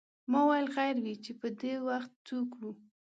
[0.31, 2.61] ما ویل خیر وې چې پدې وخت څوک و.